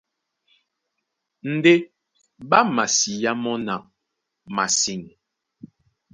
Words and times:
Ndé 1.53 1.73
ɓá 2.49 2.59
masiá 2.75 3.31
mɔ́ 3.43 3.55
na 3.65 3.73
masîn. 4.55 5.01